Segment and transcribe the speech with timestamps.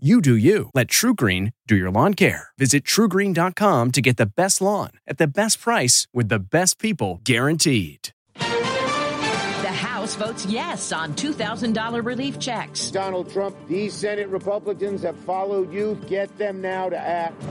[0.00, 0.70] You do you.
[0.74, 2.50] Let TruGreen do your lawn care.
[2.56, 7.20] Visit trugreen.com to get the best lawn at the best price with the best people
[7.24, 8.10] guaranteed.
[8.36, 12.92] The House votes yes on $2,000 relief checks.
[12.92, 16.00] Donald Trump, these Senate Republicans have followed you.
[16.06, 17.42] Get them now to act.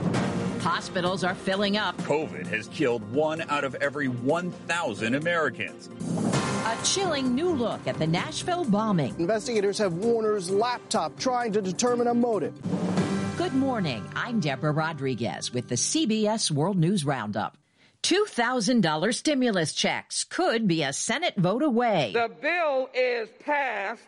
[0.62, 1.98] Hospitals are filling up.
[1.98, 5.90] COVID has killed one out of every 1,000 Americans.
[6.68, 9.14] A chilling new look at the Nashville bombing.
[9.18, 12.52] Investigators have Warner's laptop trying to determine a motive.
[13.38, 14.06] Good morning.
[14.14, 17.56] I'm Deborah Rodriguez with the CBS World News Roundup.
[18.02, 22.10] $2,000 stimulus checks could be a Senate vote away.
[22.12, 24.02] The bill is passed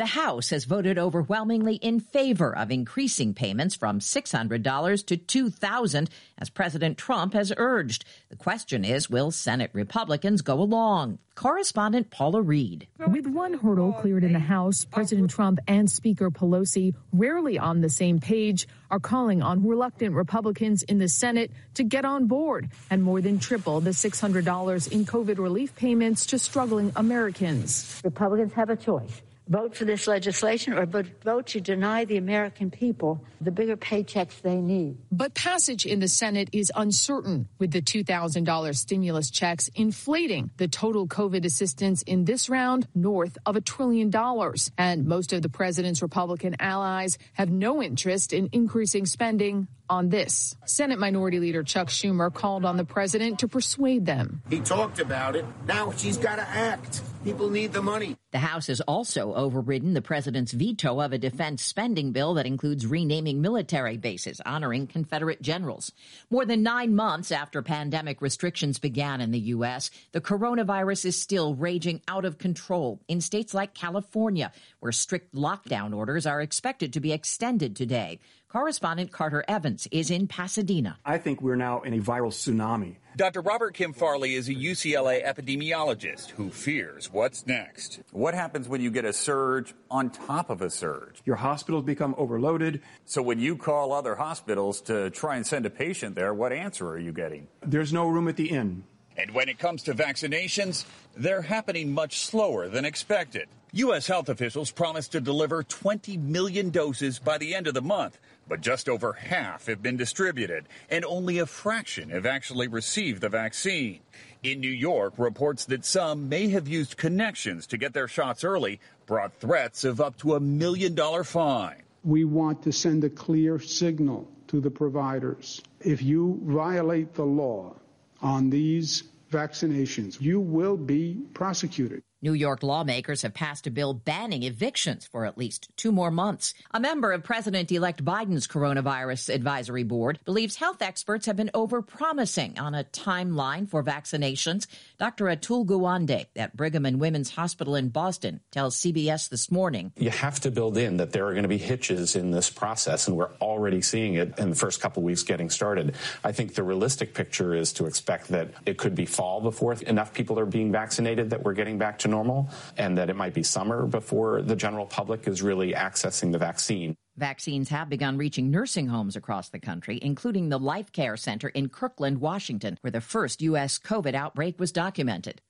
[0.00, 6.48] the House has voted overwhelmingly in favor of increasing payments from $600 to $2,000, as
[6.48, 8.06] President Trump has urged.
[8.30, 11.18] The question is, will Senate Republicans go along?
[11.34, 12.88] Correspondent Paula Reid.
[12.98, 17.90] With one hurdle cleared in the House, President Trump and Speaker Pelosi, rarely on the
[17.90, 23.02] same page, are calling on reluctant Republicans in the Senate to get on board and
[23.02, 28.00] more than triple the $600 in COVID relief payments to struggling Americans.
[28.02, 29.20] Republicans have a choice
[29.50, 34.56] vote for this legislation or vote to deny the American people the bigger paychecks they
[34.56, 34.96] need.
[35.10, 41.08] But passage in the Senate is uncertain, with the $2,000 stimulus checks inflating the total
[41.08, 44.70] COVID assistance in this round north of a trillion dollars.
[44.78, 50.56] And most of the president's Republican allies have no interest in increasing spending on this.
[50.64, 54.42] Senate Minority Leader Chuck Schumer called on the president to persuade them.
[54.48, 55.44] He talked about it.
[55.66, 57.02] Now she's got to act.
[57.24, 58.16] People need the money.
[58.30, 62.86] The House has also overridden the president's veto of a defense spending bill that includes
[62.86, 65.92] renaming military bases, honoring Confederate generals.
[66.30, 71.54] More than nine months after pandemic restrictions began in the U.S., the coronavirus is still
[71.54, 77.00] raging out of control in states like California, where strict lockdown orders are expected to
[77.00, 78.20] be extended today.
[78.52, 80.98] Correspondent Carter Evans is in Pasadena.
[81.04, 82.96] I think we're now in a viral tsunami.
[83.14, 83.42] Dr.
[83.42, 88.00] Robert Kim Farley is a UCLA epidemiologist who fears what's next.
[88.10, 91.22] What happens when you get a surge on top of a surge?
[91.24, 92.82] Your hospitals become overloaded.
[93.04, 96.88] So when you call other hospitals to try and send a patient there, what answer
[96.88, 97.46] are you getting?
[97.64, 98.82] There's no room at the inn.
[99.16, 100.84] And when it comes to vaccinations,
[101.16, 103.48] they're happening much slower than expected.
[103.72, 104.08] U.S.
[104.08, 108.18] health officials promised to deliver 20 million doses by the end of the month
[108.50, 113.28] but just over half have been distributed, and only a fraction have actually received the
[113.28, 114.00] vaccine.
[114.42, 118.80] In New York, reports that some may have used connections to get their shots early
[119.06, 121.82] brought threats of up to a million dollar fine.
[122.02, 125.62] We want to send a clear signal to the providers.
[125.80, 127.76] If you violate the law
[128.20, 132.02] on these vaccinations, you will be prosecuted.
[132.22, 136.52] New York lawmakers have passed a bill banning evictions for at least two more months.
[136.70, 142.60] A member of President elect Biden's coronavirus advisory board believes health experts have been overpromising
[142.60, 144.66] on a timeline for vaccinations.
[144.98, 145.24] Dr.
[145.26, 149.92] Atul Gawande at Brigham and Women's Hospital in Boston tells CBS this morning.
[149.96, 153.08] You have to build in that there are going to be hitches in this process,
[153.08, 155.94] and we're already seeing it in the first couple weeks getting started.
[156.22, 160.12] I think the realistic picture is to expect that it could be fall before enough
[160.12, 163.42] people are being vaccinated that we're getting back to normal, and that it might be
[163.42, 166.96] summer before the general public is really accessing the vaccine.
[167.16, 171.68] Vaccines have begun reaching nursing homes across the country, including the Life Care Center in
[171.68, 173.78] Kirkland, Washington, where the first U.S.
[173.78, 175.40] COVID outbreak was documented.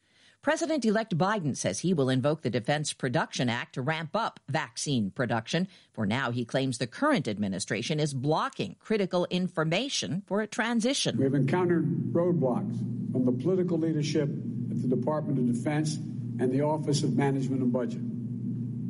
[0.42, 5.10] President elect Biden says he will invoke the Defense Production Act to ramp up vaccine
[5.10, 5.68] production.
[5.92, 11.18] For now, he claims the current administration is blocking critical information for a transition.
[11.18, 12.74] We have encountered roadblocks
[13.12, 14.30] from the political leadership
[14.70, 15.98] at the Department of Defense
[16.40, 18.00] and the Office of Management and Budget.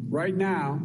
[0.09, 0.81] Right now,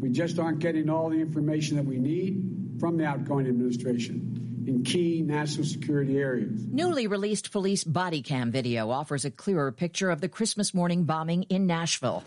[0.00, 4.82] we just aren't getting all the information that we need from the outgoing administration in
[4.82, 6.66] key national security areas.
[6.66, 11.44] Newly released police body cam video offers a clearer picture of the Christmas morning bombing
[11.44, 12.24] in Nashville.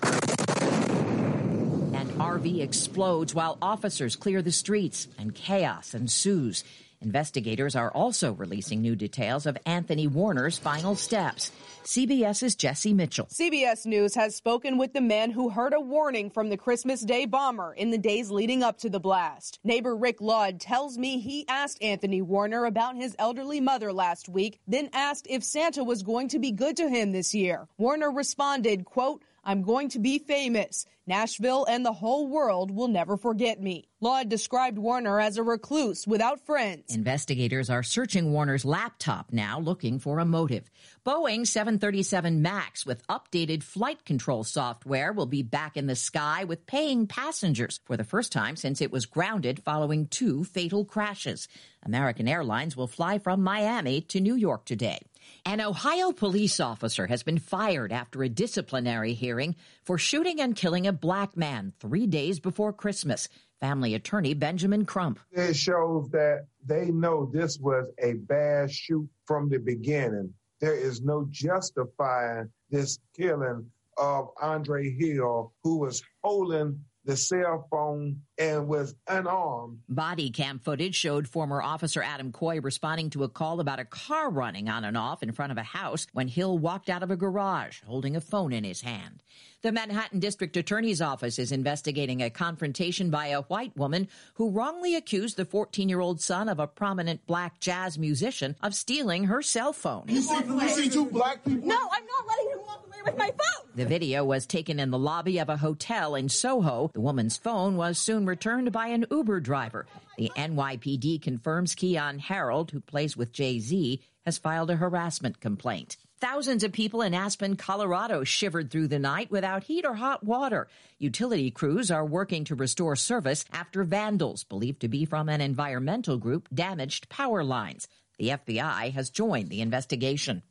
[1.93, 6.63] And RV explodes while officers clear the streets and chaos ensues.
[7.05, 11.51] Investigators are also releasing new details of Anthony Warner's final steps.
[11.83, 13.27] CBS's Jesse Mitchell.
[13.27, 17.27] CBS News has spoken with the man who heard a warning from the Christmas Day
[17.27, 19.59] bomber in the days leading up to the blast.
[19.63, 24.59] Neighbor Rick Laude tells me he asked Anthony Warner about his elderly mother last week,
[24.67, 27.67] then asked if Santa was going to be good to him this year.
[27.77, 30.87] Warner responded, quote, I'm going to be famous.
[31.07, 33.87] Nashville and the whole world will never forget me.
[34.01, 36.95] Laude described Warner as a recluse without friends.
[36.95, 40.71] Investigators are searching Warner's laptop now, looking for a motive.
[41.05, 46.65] Boeing 737 MAX with updated flight control software will be back in the sky with
[46.65, 51.47] paying passengers for the first time since it was grounded following two fatal crashes.
[51.85, 54.99] American Airlines will fly from Miami to New York today.
[55.45, 60.87] An Ohio police officer has been fired after a disciplinary hearing for shooting and killing
[60.87, 63.29] a black man three days before Christmas.
[63.59, 65.19] Family attorney Benjamin Crump.
[65.31, 70.33] It shows that they know this was a bad shoot from the beginning.
[70.59, 78.21] There is no justifying this killing of Andre Hill, who was holding the cell phone
[78.37, 79.79] and was unarmed.
[79.87, 84.29] Body cam footage showed former officer Adam Coy responding to a call about a car
[84.29, 87.15] running on and off in front of a house when Hill walked out of a
[87.15, 89.21] garage holding a phone in his hand.
[89.61, 94.95] The Manhattan District Attorney's Office is investigating a confrontation by a white woman who wrongly
[94.95, 99.41] accused the 14 year old son of a prominent black jazz musician of stealing her
[99.41, 100.05] cell phone.
[100.07, 101.67] You see, you see two black people?
[101.67, 103.64] No, I'm not letting him walk away with my phone.
[103.75, 106.91] The video was taken in the lobby of a hotel in Soho.
[106.93, 109.85] The woman's phone was soon returned by an Uber driver.
[110.17, 115.97] The NYPD confirms Keyon Harrold, who plays with Jay Z, has filed a harassment complaint.
[116.21, 120.69] Thousands of people in Aspen, Colorado shivered through the night without heat or hot water.
[120.97, 126.17] Utility crews are working to restore service after vandals, believed to be from an environmental
[126.17, 127.89] group, damaged power lines.
[128.17, 130.43] The FBI has joined the investigation.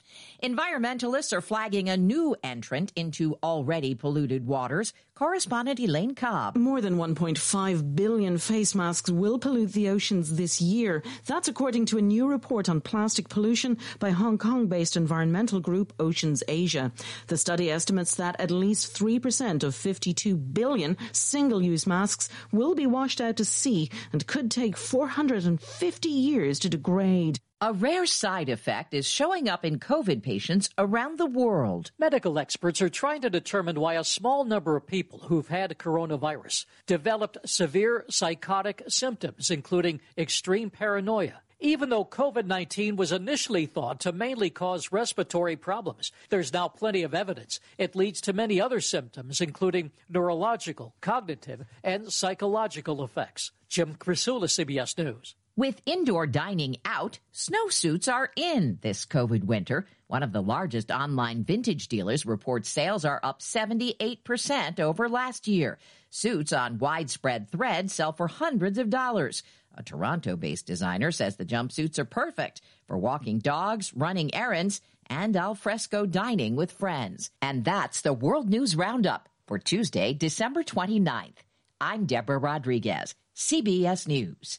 [0.43, 4.93] Environmentalists are flagging a new entrant into already polluted waters.
[5.17, 6.57] Correspondent Elaine Cobb.
[6.57, 11.05] More than 1.5 billion face masks will pollute the oceans this year.
[11.27, 15.97] That's according to a new report on plastic pollution by Hong Kong based environmental group
[15.99, 16.91] OceansAsia.
[17.29, 22.89] The study estimates that at least 3% of 52 billion single use masks will be
[22.89, 27.39] washed out to sea and could take 450 years to degrade.
[27.61, 31.93] A rare side effect is showing up in COVID patients around the world.
[31.99, 36.67] Medical experts are trying to determine why a small number of people who've had coronavirus
[36.87, 41.41] developed severe psychotic symptoms, including extreme paranoia.
[41.61, 47.03] Even though COVID 19 was initially thought to mainly cause respiratory problems, there's now plenty
[47.03, 53.51] of evidence it leads to many other symptoms, including neurological, cognitive, and psychological effects.
[53.69, 55.35] Jim Krasula, CBS News.
[55.57, 59.87] With indoor dining out, snowsuits are in this COVID winter.
[60.09, 65.79] One of the largest online vintage dealers reports sales are up 78% over last year.
[66.11, 69.45] Suits on widespread thread sell for hundreds of dollars.
[69.77, 75.37] A Toronto based designer says the jumpsuits are perfect for walking dogs, running errands, and
[75.37, 77.31] al fresco dining with friends.
[77.41, 81.45] And that's the World News Roundup for Tuesday, December 29th.
[81.81, 84.59] I'm Deborah Rodriguez, CBS News.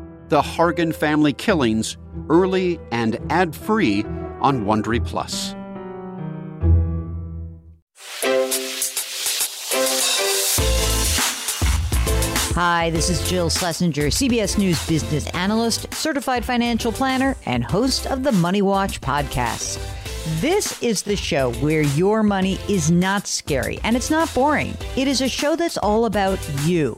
[0.31, 1.97] The Hargan Family Killings
[2.29, 4.05] early and ad-free
[4.39, 5.53] on Wondery Plus.
[12.55, 18.23] Hi, this is Jill Schlesinger, CBS News business analyst, certified financial planner, and host of
[18.23, 19.85] the Money Watch podcast.
[20.39, 24.77] This is the show where your money is not scary and it's not boring.
[24.95, 26.97] It is a show that's all about you.